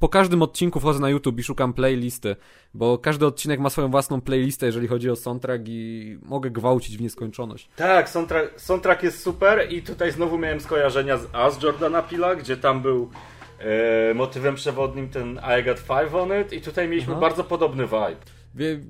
[0.00, 2.36] po każdym odcinku wchodzę na YouTube i szukam playlisty,
[2.74, 7.00] bo każdy odcinek ma swoją własną playlistę, jeżeli chodzi o soundtrack i mogę gwałcić w
[7.00, 7.68] nieskończoność.
[7.76, 12.56] Tak, soundtrack, soundtrack jest super i tutaj znowu miałem skojarzenia z As Jordana Pila, gdzie
[12.56, 13.10] tam był
[13.58, 17.20] e, motywem przewodnim ten I Got Five on It i tutaj mieliśmy Aha.
[17.20, 18.16] bardzo podobny vibe.
[18.54, 18.80] Wie,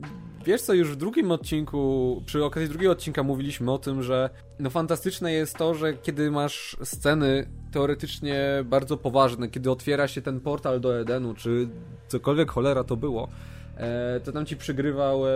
[0.45, 4.71] Wiesz co, już w drugim odcinku, przy okazji drugiego odcinka mówiliśmy o tym, że no
[4.71, 10.81] fantastyczne jest to, że kiedy masz sceny teoretycznie bardzo poważne, kiedy otwiera się ten portal
[10.81, 11.69] do Edenu, czy
[12.09, 13.29] cokolwiek cholera to było,
[13.77, 15.31] e, to tam ci przygrywał e,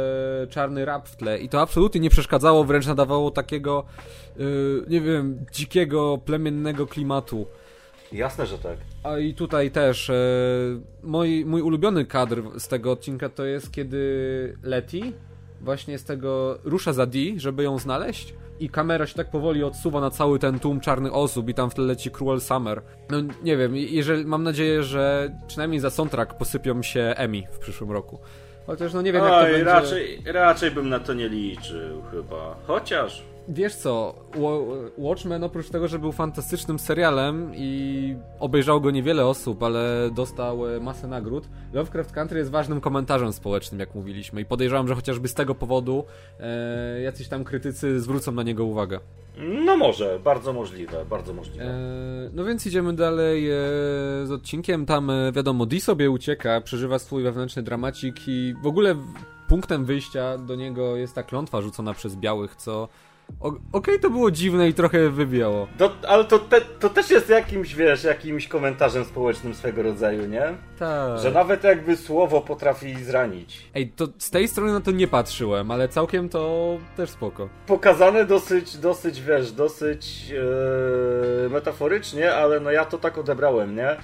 [0.50, 3.84] czarny rap w tle i to absolutnie nie przeszkadzało, wręcz nadawało takiego,
[4.36, 4.42] e,
[4.88, 7.46] nie wiem, dzikiego, plemiennego klimatu.
[8.12, 8.76] Jasne, że tak.
[9.02, 10.14] A i tutaj też e,
[11.02, 15.12] mój, mój ulubiony kadr z tego odcinka to jest kiedy Leti
[15.60, 20.00] właśnie z tego rusza za D, żeby ją znaleźć i kamera się tak powoli odsuwa
[20.00, 22.82] na cały ten tłum czarnych osób i tam w tle leci Cruel Summer.
[23.10, 27.90] No nie wiem, jeżeli mam nadzieję, że przynajmniej za soundtrack posypią się Emmy w przyszłym
[27.90, 28.18] roku.
[28.66, 29.64] Chociaż no nie wiem Oj, jak to będzie...
[29.64, 32.56] raczej, raczej bym na to nie liczył chyba.
[32.66, 34.14] Chociaż wiesz co,
[34.98, 40.80] Watchmen oprócz tego, że był fantastycznym serialem i obejrzało go niewiele osób, ale dostał e,
[40.80, 45.34] masę nagród, Lovecraft Country jest ważnym komentarzem społecznym, jak mówiliśmy i podejrzewam, że chociażby z
[45.34, 46.04] tego powodu
[46.40, 49.00] e, jacyś tam krytycy zwrócą na niego uwagę.
[49.38, 51.64] No może, bardzo możliwe, bardzo możliwe.
[51.64, 53.56] E, no więc idziemy dalej e,
[54.24, 58.94] z odcinkiem, tam e, wiadomo, Dee sobie ucieka, przeżywa swój wewnętrzny dramacik i w ogóle
[59.48, 62.88] punktem wyjścia do niego jest ta klątwa rzucona przez białych, co
[63.40, 65.68] Okej, okay, to było dziwne i trochę wybiało.
[65.78, 70.54] To, ale to, te, to też jest jakimś, wiesz, jakimś komentarzem społecznym swego rodzaju, nie?
[70.78, 71.18] Tak.
[71.18, 73.70] Że nawet jakby słowo potrafi zranić.
[73.74, 77.48] Ej, to z tej strony na to nie patrzyłem, ale całkiem to też spoko.
[77.66, 83.96] Pokazane dosyć, dosyć, wiesz, dosyć yy, metaforycznie, ale no ja to tak odebrałem, nie?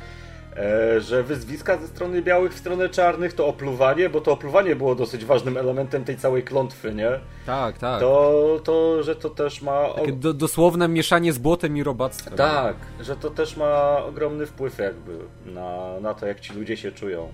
[0.57, 4.95] E, że wyzwiska ze strony białych w stronę czarnych to opluwanie, bo to opluwanie było
[4.95, 7.11] dosyć ważnym elementem tej całej klątwy, nie?
[7.47, 8.01] Tak, tak.
[8.01, 9.89] To, to że to też ma...
[9.95, 12.35] Takie do, dosłowne mieszanie z błotem i robactwem.
[12.35, 16.93] Tak, że to też ma ogromny wpływ jakby na, na to, jak ci ludzie się
[16.93, 17.33] czują.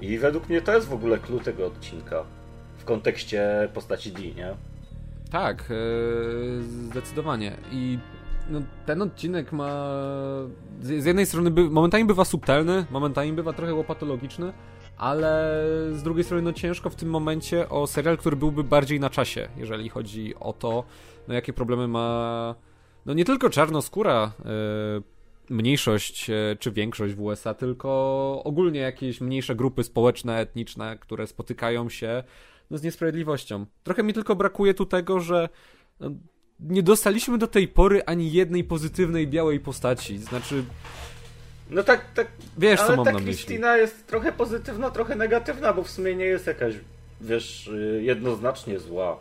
[0.00, 2.24] I według mnie to jest w ogóle clue tego odcinka
[2.78, 4.54] w kontekście postaci D, nie?
[5.30, 7.56] Tak, yy, zdecydowanie.
[7.72, 7.98] I
[8.50, 9.88] no, ten odcinek ma.
[10.80, 14.52] Z, jednej strony by, momentami bywa subtelny, momentami bywa trochę łopatologiczny,
[14.96, 19.10] ale z drugiej strony no ciężko w tym momencie o serial, który byłby bardziej na
[19.10, 20.84] czasie, jeżeli chodzi o to,
[21.28, 22.54] no jakie problemy ma
[23.06, 27.88] no nie tylko czarnoskóra y, mniejszość y, czy większość w USA, tylko
[28.44, 32.24] ogólnie jakieś mniejsze grupy społeczne, etniczne, które spotykają się
[32.70, 33.66] no, z niesprawiedliwością.
[33.82, 35.48] Trochę mi tylko brakuje tu tego, że
[36.00, 36.10] no,
[36.60, 40.18] nie dostaliśmy do tej pory ani jednej pozytywnej białej postaci.
[40.18, 40.64] Znaczy,
[41.70, 42.26] no tak, tak.
[42.58, 43.34] Wiesz, ale co mam ta na myśli.
[43.34, 46.74] Kristina jest trochę pozytywna, trochę negatywna, bo w sumie nie jest jakaś,
[47.20, 49.20] wiesz, y, jednoznacznie zła.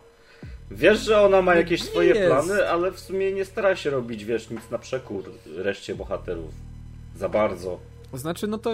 [0.71, 2.27] Wiesz, że ona ma jakieś Nie swoje jest.
[2.27, 5.23] plany, ale w sumie nie stara się robić, wiesz, nic na przekór
[5.55, 6.51] reszcie bohaterów.
[7.15, 7.79] Za bardzo.
[8.13, 8.71] Znaczy, no to,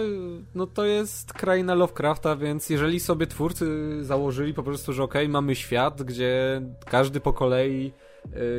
[0.54, 3.66] no to jest kraina Lovecrafta, więc jeżeli sobie twórcy
[4.04, 7.92] założyli po prostu, że okej, mamy świat, gdzie każdy po kolei,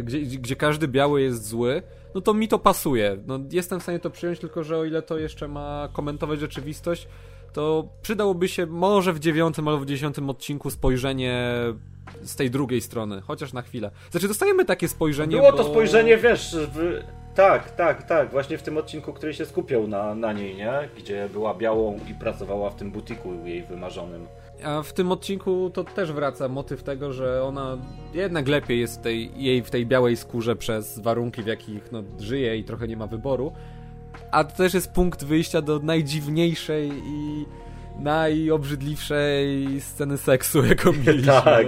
[0.04, 1.84] gdzie, gdzie każdy biały jest zły,
[2.15, 3.17] no to mi to pasuje.
[3.28, 7.08] No, jestem w stanie to przyjąć, tylko że o ile to jeszcze ma komentować rzeczywistość,
[7.54, 11.54] to przydałoby się może w dziewiątym albo w dziesiątym odcinku spojrzenie
[12.23, 13.91] z tej drugiej strony, chociaż na chwilę.
[14.12, 15.58] Znaczy, dostajemy takie spojrzenie, Było bo...
[15.58, 17.02] to spojrzenie, wiesz, w...
[17.36, 20.89] tak, tak, tak, właśnie w tym odcinku, który się skupiał na, na niej, nie?
[20.97, 24.28] Gdzie była białą i pracowała w tym butiku jej wymarzonym.
[24.65, 27.78] A w tym odcinku to też wraca motyw tego, że ona
[28.13, 32.04] jednak lepiej jest w tej, jej w tej białej skórze przez warunki, w jakich no,
[32.19, 33.54] żyje i trochę nie ma wyboru.
[34.32, 37.45] A to też jest punkt wyjścia do najdziwniejszej i
[37.99, 41.23] najobrzydliwszej sceny seksu, jaką mieliśmy.
[41.34, 41.67] Tak.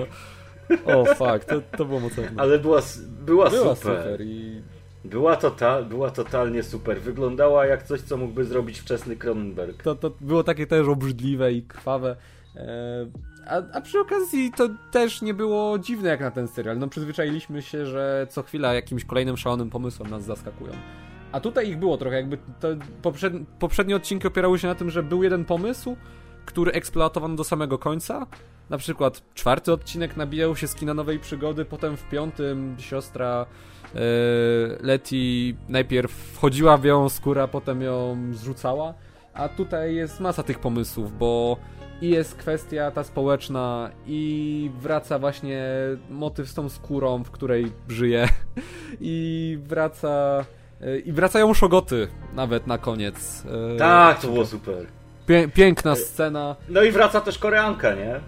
[0.88, 1.02] No.
[1.02, 2.32] O, fuck, to, to było mocne.
[2.38, 2.82] Ale była,
[3.26, 3.98] była, Była super.
[3.98, 4.62] super i
[5.06, 7.02] Była, total, była totalnie super.
[7.02, 9.84] Wyglądała jak coś, co mógłby zrobić wczesny Cronenberg.
[9.84, 12.16] to, to było takie też obrzydliwe i krwawe.
[12.58, 13.06] E,
[13.48, 16.80] A, a przy okazji to też nie było dziwne jak na ten serial.
[16.80, 20.74] No przyzwyczailiśmy się, że co chwila jakimś kolejnym szalonym pomysłem nas zaskakują.
[21.32, 22.38] A tutaj ich było trochę, jakby
[23.02, 25.96] poprzed, poprzednie odcinki opierały się na tym, że był jeden pomysł,
[26.46, 28.28] który eksploatowano do samego końca.
[28.70, 33.46] Na przykład czwarty odcinek nabijał się z kina nowej przygody, potem w piątym siostra
[33.96, 34.00] e,
[34.82, 38.94] Leti najpierw wchodziła w ją skóra, potem ją zrzucała.
[39.34, 41.58] A tutaj jest masa tych pomysłów, bo
[42.02, 45.64] i jest kwestia ta społeczna, i wraca właśnie
[46.10, 48.30] motyw z tą skórą, w której żyje,
[49.02, 50.46] i wraca.
[51.06, 53.44] I wracają szogoty nawet na koniec.
[53.76, 54.86] E, Tak, to było super.
[55.28, 56.56] Pię piękna scena.
[56.70, 58.20] No i wraca też Koreanka, nie?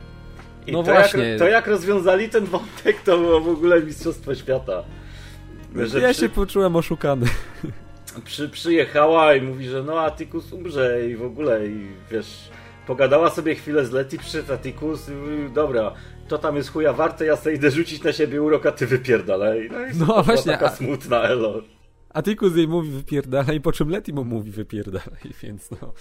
[0.68, 1.24] I No to, właśnie.
[1.24, 4.84] Jak, to jak rozwiązali ten wątek, to było w ogóle Mistrzostwo Świata.
[5.76, 7.26] Że ja przy, się poczułem oszukany.
[8.26, 12.50] przy, przyjechała i mówi, że no Atikus umrze i w ogóle i wiesz,
[12.88, 15.94] pogadała sobie chwilę z Leti, przyszedł Atikus i dobra,
[16.28, 19.70] to tam jest chuja warte, ja sobie idę rzucić na siebie urok, a ty wypierdalaj.
[19.72, 21.62] No i No właśnie, taka a- smutna elo.
[22.10, 25.94] Atikus jej mówi wypierdalaj, po czym Leti mu mówi wypierdalaj, więc no...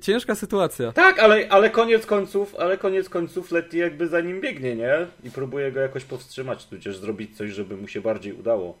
[0.00, 0.92] Ciężka sytuacja.
[0.92, 5.06] Tak, ale, ale koniec końców, ale koniec końców Letty jakby za nim biegnie, nie?
[5.24, 8.78] I próbuje go jakoś powstrzymać, tudzież zrobić coś, żeby mu się bardziej udało.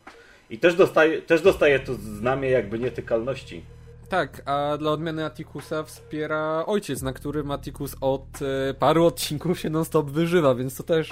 [0.50, 3.62] I też dostaje, też dostaje to znamię jakby nietykalności.
[4.12, 9.70] Tak, a dla odmiany Atikusa wspiera ojciec, na którym Atikus od e, paru odcinków się
[9.70, 11.10] non-stop wyżywa, więc to też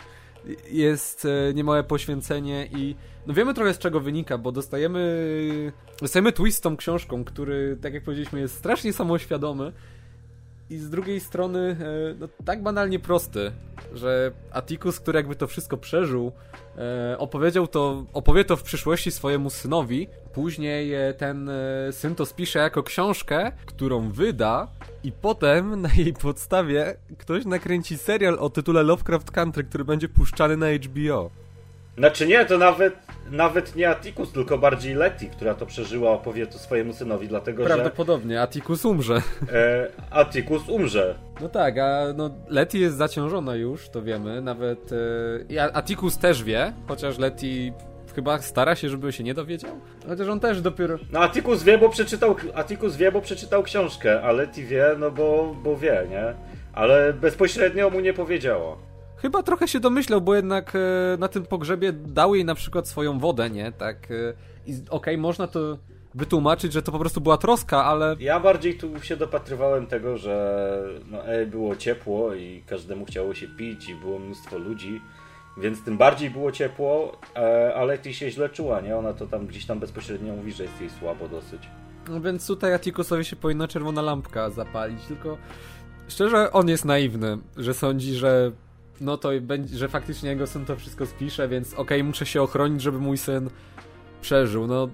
[0.70, 6.58] jest e, niemałe poświęcenie i no wiemy trochę z czego wynika, bo dostajemy dostajemy twist
[6.58, 9.72] z tą książką, który, tak jak powiedzieliśmy, jest strasznie samoświadomy
[10.70, 13.52] i z drugiej strony e, no, tak banalnie prosty,
[13.94, 16.33] że Atticus, który jakby to wszystko przeżył,
[16.78, 20.09] e, opowiedział to, opowie to w przyszłości swojemu synowi.
[20.33, 21.50] Później e, ten
[21.90, 24.68] syn to spisze jako książkę, którą wyda
[25.04, 30.56] i potem na jej podstawie ktoś nakręci serial o tytule Lovecraft Country, który będzie puszczany
[30.56, 31.30] na HBO.
[31.98, 32.94] Znaczy nie, to nawet,
[33.31, 37.69] nawet nie Atticus, tylko bardziej Letty, która to przeżyła, opowie to swojemu synowi, dlatego że
[37.69, 39.23] Prawdopodobnie Atticus umrze.
[39.53, 41.14] e, Atticus umrze.
[41.40, 44.90] No tak, a no Letty jest zaciążona już, to wiemy, nawet
[45.57, 47.73] e, Atticus też wie, chociaż Letty
[48.14, 49.71] chyba stara się, żeby się nie dowiedział.
[50.09, 50.99] Chociaż on też dopiero...
[51.12, 55.57] No Atticus wie, bo przeczytał, Atticus wie, bo przeczytał książkę, a Letty wie, no bo,
[55.62, 56.35] bo wie, nie?
[56.73, 58.77] Ale bezpośrednio mu nie powiedziała.
[59.22, 60.78] Chyba trochę się domyślał, bo jednak e,
[61.18, 63.72] na tym pogrzebie dał jej na przykład swoją wodę, nie?
[63.72, 64.11] Tak.
[64.11, 64.14] E,
[64.66, 65.78] I okej, można to
[66.14, 70.83] wytłumaczyć, że to po prostu była troska, ale Ja bardziej tu się dopatrywałem tego, że
[71.11, 75.00] no, e, było ciepło i każdemu chciało się pić i było mnóstwo ludzi,
[75.59, 78.96] więc tym bardziej było ciepło, e, ale ty się źle czuła, nie?
[78.96, 81.62] Ona to tam gdzieś tam bezpośrednio mówi, że jest jej słabo dosyć.
[82.09, 85.37] No więc tutaj Atikusowi się powinna czerwona lampka zapalić, tylko
[86.09, 88.52] szczerze on jest naiwny, że sądzi, że
[89.00, 92.82] no to będzie, że faktycznie jego syn to wszystko spisze, więc okej, muszę się ochronić,
[92.82, 93.50] żeby mój syn
[94.20, 94.88] przeżył, no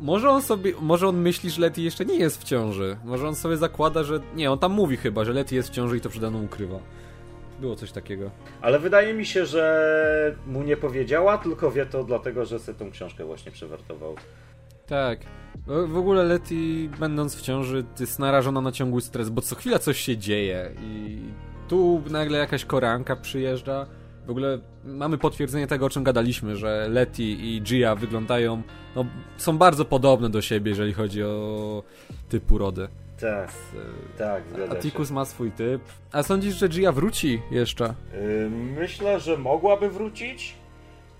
[0.00, 2.96] może on sobie, może on myśli, że Letty jeszcze nie jest w ciąży.
[3.04, 5.96] Może on sobie zakłada, że nie, on tam mówi chyba, że Letty jest w ciąży
[5.96, 6.78] i to przede mną ukrywa.
[7.60, 8.30] Było coś takiego.
[8.60, 12.90] Ale wydaje mi się, że mu nie powiedziała, tylko wie to dlatego, że sobie tą
[12.90, 14.14] książkę właśnie przewertował.
[14.86, 15.18] Tak.
[15.66, 20.00] W ogóle Letty, będąc w ciąży, jest narażona na ciągły stres, bo co chwila coś
[20.00, 21.18] się dzieje i
[21.74, 23.86] tu nagle jakaś koranka przyjeżdża.
[24.26, 28.62] W ogóle mamy potwierdzenie tego, o czym gadaliśmy, że Letty i Gia wyglądają,
[28.96, 29.06] no,
[29.36, 31.82] są bardzo podobne do siebie, jeżeli chodzi o
[32.28, 32.88] typ urody.
[33.20, 33.52] Tak,
[34.18, 35.82] tak, zgadza Atticus ma swój typ.
[36.12, 37.94] A sądzisz, że Gia wróci jeszcze?
[38.12, 40.54] Yy, myślę, że mogłaby wrócić.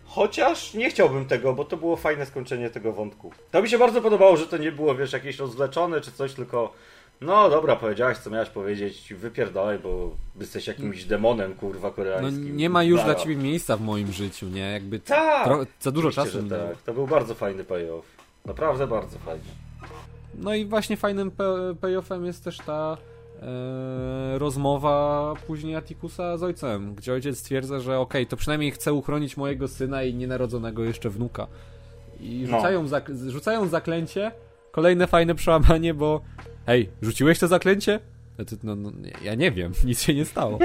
[0.04, 3.32] Chociaż nie chciałbym tego, bo to było fajne skończenie tego wątku.
[3.50, 6.72] To mi się bardzo podobało, że to nie było, wiesz, jakieś rozwleczone czy coś, tylko
[7.20, 12.48] no dobra, powiedziałaś co miałaś powiedzieć, wypierdalaj, bo jesteś jakimś demonem, kurwa, koreańskim.
[12.48, 14.72] No nie ma już dla ciebie miejsca w moim życiu, nie?
[14.72, 15.48] Jakby tak,
[15.80, 16.82] za dużo czasu tak.
[16.82, 18.06] To był bardzo fajny payoff.
[18.44, 19.44] Naprawdę bardzo fajny.
[20.34, 21.32] No i właśnie fajnym
[21.80, 22.96] payoffem jest też ta
[23.42, 28.92] e, rozmowa później Atikusa z ojcem, gdzie ojciec stwierdza, że okej, okay, to przynajmniej chce
[28.92, 31.46] uchronić mojego syna i nienarodzonego jeszcze wnuka.
[32.20, 32.56] I no.
[32.56, 32.88] rzucają, no.
[32.88, 34.32] zak rzucają zaklęcie,
[34.72, 36.20] kolejne fajne przełamanie, bo
[36.66, 38.00] hej, rzuciłeś to zaklęcie?
[38.62, 40.58] No, no, ja nie wiem, nic się nie stało.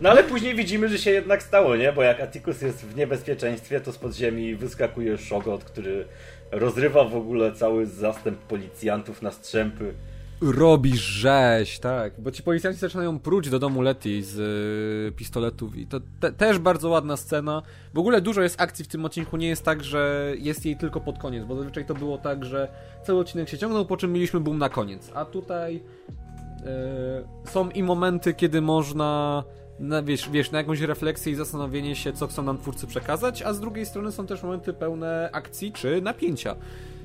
[0.00, 1.92] No ale później widzimy, że się jednak stało, nie?
[1.92, 6.04] Bo jak Atticus jest w niebezpieczeństwie, to z podziemi wyskakuje Szogot, który
[6.50, 9.94] rozrywa w ogóle cały zastęp policjantów na strzępy.
[10.42, 12.20] Robi rzeź, tak.
[12.20, 16.58] Bo ci policjanci zaczynają pruć do domu Letty z y, pistoletów i to te, też
[16.58, 17.62] bardzo ładna scena.
[17.94, 21.00] W ogóle dużo jest akcji w tym odcinku, nie jest tak, że jest jej tylko
[21.00, 22.68] pod koniec, bo zazwyczaj to było tak, że
[23.06, 25.10] cały odcinek się ciągnął, po czym mieliśmy boom na koniec.
[25.14, 25.76] A tutaj
[27.46, 29.44] y, są i momenty, kiedy można
[29.80, 33.52] na, wiesz, wiesz, na jakąś refleksję i zastanowienie się, co chcą nam twórcy przekazać, a
[33.52, 36.56] z drugiej strony są też momenty pełne akcji czy napięcia.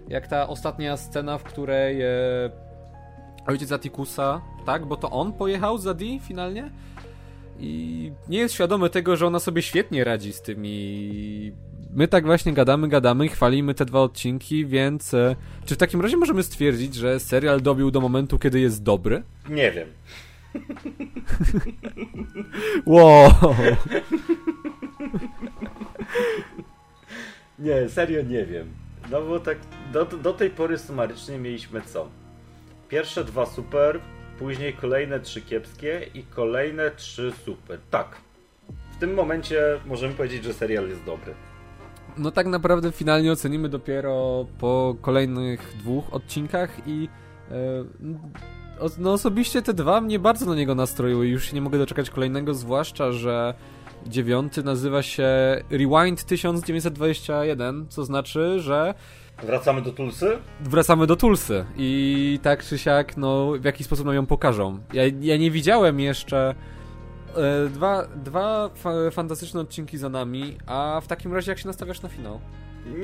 [0.10, 2.08] Jak ta ostatnia scena, w której e,
[3.48, 6.72] ojciec Atikusa, tak, bo to on pojechał za Di finalnie
[7.60, 11.52] i nie jest świadomy tego, że ona sobie świetnie radzi z tymi
[11.94, 16.02] my tak właśnie gadamy, gadamy i chwalimy te dwa odcinki, więc e, czy w takim
[16.02, 19.24] razie możemy stwierdzić, że serial dobił do momentu, kiedy jest dobry?
[19.50, 19.88] Nie wiem.
[22.86, 23.32] wow.
[27.60, 28.68] Nie, serio nie wiem.
[29.12, 29.58] No bo tak
[29.94, 32.10] do, do tej pory sumarycznie mieliśmy co?
[32.90, 34.00] Pierwsze dwa super,
[34.40, 37.80] później kolejne trzy kiepskie i kolejne trzy super.
[37.92, 38.08] Tak.
[38.92, 41.34] W tym momencie możemy powiedzieć, że serial jest dobry.
[42.18, 47.10] No tak naprawdę finalnie ocenimy dopiero po kolejnych dwóch odcinkach i
[47.52, 47.84] e,
[48.98, 52.54] no osobiście te dwa mnie bardzo na niego nastroiły już się nie mogę doczekać kolejnego,
[52.54, 53.54] zwłaszcza, że
[54.06, 55.28] dziewiąty nazywa się
[55.70, 58.94] Rewind 1921, co znaczy, że
[59.44, 60.38] Wracamy do Tulsy?
[60.62, 64.80] Wracamy do Tulsy i tak czy siak, no w jaki sposób nam ją pokażą.
[64.94, 66.56] Ja, ja nie widziałem jeszcze
[67.36, 72.02] e, dwa, dwa fa fantastyczne odcinki za nami, a w takim razie jak się nastawiasz
[72.02, 72.40] na finał?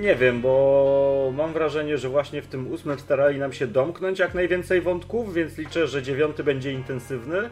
[0.02, 4.34] Nie wiem, bo mam wrażenie, że właśnie w tym ósmym starali nam się domknąć jak
[4.34, 7.50] najwięcej wątków, więc liczę, że dziewiąty będzie intensywny.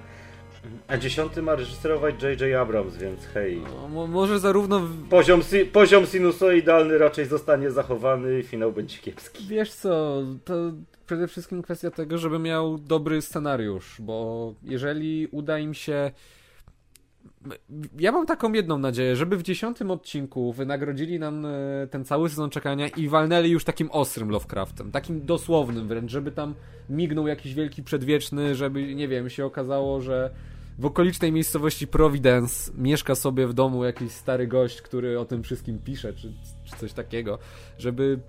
[0.87, 2.55] A dziesiąty ma reżyserować J.J.
[2.61, 3.61] Abrams, więc hej.
[3.93, 4.81] No, może zarówno.
[5.09, 9.47] Poziom, si poziom sinusoidalny raczej zostanie zachowany i finał będzie kiepski.
[9.47, 10.53] Wiesz co, to
[11.05, 16.11] przede wszystkim kwestia tego, żeby miał dobry scenariusz, bo jeżeli uda im się
[17.99, 21.49] ja mam taką jedną nadzieję, żeby w dziesiątym odcinku wynagrodzili nam e,
[21.91, 26.55] ten cały sezon czekania i walnęli już takim ostrym Lovecraftem, takim dosłownym wręcz, żeby tam
[26.89, 30.31] mignął jakiś wielki przedwieczny, żeby, nie wiem, się okazało, że
[30.81, 35.79] w okolicznej miejscowości Providence mieszka sobie w domu jakiś stary gość, który o tym wszystkim
[35.79, 36.33] pisze, czy,
[36.65, 37.39] czy coś takiego,
[37.77, 38.19] żeby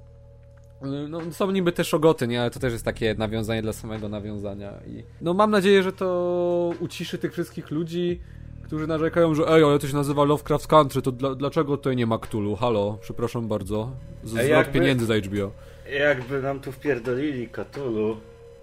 [1.09, 2.41] no, są niby te szogoty, nie?
[2.41, 4.73] Ale to też jest takie nawiązanie dla samego nawiązania.
[4.87, 8.21] I no mam nadzieję, że to uciszy tych wszystkich ludzi,
[8.65, 12.07] którzy narzekają, że ej, ale to się nazywa Lovecraft Country, to dla, dlaczego tutaj nie
[12.07, 12.57] ma Cthulhu?
[12.57, 13.91] Halo, przepraszam bardzo.
[14.25, 15.51] Zwrot jakby, pieniędzy za HBO.
[15.99, 18.17] Jakby nam tu wpierdolili Cthulhu,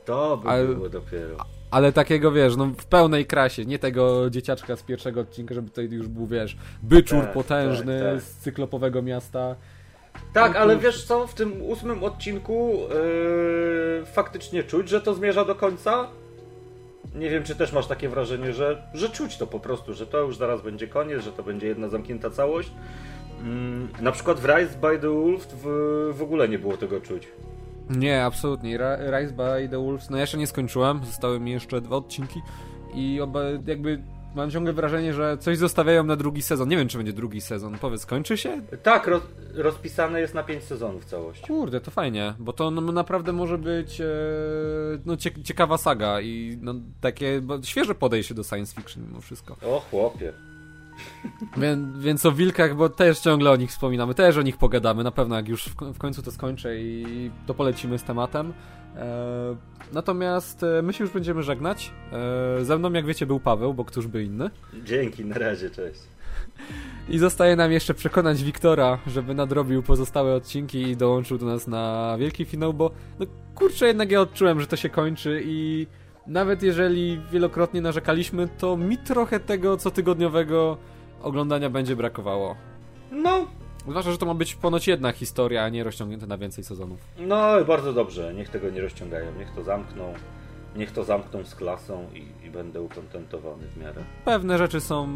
[0.05, 1.58] to by ale, było dopiero.
[1.71, 5.89] Ale takiego, wiesz, no w pełnej krasie, nie tego dzieciaczka z pierwszego odcinka, żeby tutaj
[5.89, 8.21] już był, wiesz, byczur tak, potężny tak, tak.
[8.21, 9.55] z cyklopowego miasta.
[10.33, 12.79] Tak, no ale wiesz co, w tym ósmym odcinku
[13.99, 16.07] yy, faktycznie czuć, że to zmierza do końca,
[17.15, 20.17] nie wiem, czy też masz takie wrażenie, że, że czuć to po prostu, że to
[20.17, 22.71] już zaraz będzie koniec, że to będzie jedna zamknięta całość.
[23.41, 25.65] Mm, na przykład w Rise by the Wolf w,
[26.17, 27.27] w ogóle nie było tego czuć.
[27.89, 28.77] Nie, absolutnie.
[29.11, 32.41] Rise by the Wolves, no ja jeszcze nie skończyłem, zostały mi jeszcze dwa odcinki
[32.93, 34.03] i oba, jakby
[34.35, 36.69] mam ciągle wrażenie, że coś zostawiają na drugi sezon.
[36.69, 37.77] Nie wiem, czy będzie drugi sezon.
[37.81, 38.61] Powiedz, kończy się?
[38.83, 39.23] Tak, roz,
[39.53, 41.41] rozpisane jest na 5 sezonów całość.
[41.41, 44.05] Kurde, to fajnie, bo to no, naprawdę może być e,
[45.05, 49.55] no, ciekawa saga i no, takie świeże podejście do science fiction mimo wszystko.
[49.65, 50.33] O chłopie.
[51.57, 55.03] Więc, więc o wilkach, bo też ciągle o nich wspominamy, też o nich pogadamy.
[55.03, 58.53] Na pewno jak już w, końcu to skończę i to polecimy z tematem.
[58.95, 59.55] E,
[59.93, 61.91] natomiast e, my się już będziemy żegnać.
[62.59, 64.49] E, ze mną, jak wiecie, był Paweł, bo któż by inny.
[64.83, 65.99] Dzięki, na razie, cześć.
[67.09, 72.15] I zostaje nam jeszcze przekonać Wiktora, żeby nadrobił pozostałe odcinki i dołączył do nas na
[72.19, 73.25] wielki finał, bo no
[73.55, 75.87] kurczę, jednak ja odczułem, że to się kończy i
[76.29, 80.77] nawet jeżeli wielokrotnie narzekaliśmy, to mi trochę tego cotygodniowego
[81.21, 82.55] oglądania będzie brakowało.
[83.11, 83.47] No.
[83.87, 86.99] Zwłaszcza, że to ma być ponoć jedna historia, a nie rozciągnięte na więcej sezonów.
[87.19, 90.13] No i bardzo dobrze, niech tego nie rozciągają, niech to zamkną.
[90.75, 94.03] Niech to zamkną z klasą i, i będę ukontentowany w miarę.
[94.25, 95.09] Pewne rzeczy są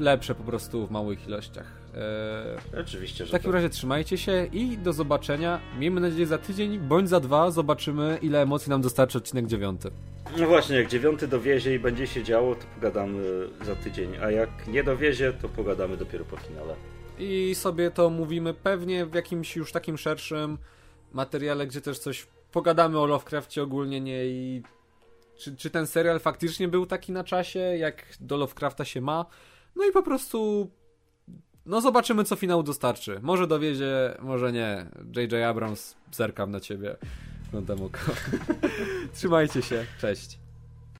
[0.00, 1.66] lepsze po prostu w małych ilościach.
[1.94, 3.54] Eee, Oczywiście, że W takim to...
[3.54, 5.60] razie trzymajcie się i do zobaczenia.
[5.78, 9.90] Miejmy nadzieję za tydzień bądź za dwa zobaczymy ile emocji nam dostarczy odcinek dziewiąty.
[10.38, 13.22] No właśnie, jak dziewiąty dowiezie i będzie się działo, to pogadamy
[13.64, 16.74] za tydzień, a jak nie dowiezie, to pogadamy dopiero po finale.
[17.18, 20.58] I sobie to mówimy pewnie w jakimś już takim szerszym
[21.12, 24.62] materiale, gdzie też coś pogadamy o Lovecraftie ogólnie nie i
[25.36, 29.26] czy, czy ten serial faktycznie był taki na czasie, jak do Lovecrafta się ma.
[29.76, 30.70] No i po prostu
[31.66, 33.20] no zobaczymy, co finał dostarczy.
[33.22, 34.86] Może dowiezie, może nie.
[35.16, 35.44] J.J.
[35.44, 36.96] Abrams, zerkam na ciebie.
[37.52, 37.98] No oko.
[39.14, 39.86] Trzymajcie się.
[40.00, 40.43] Cześć.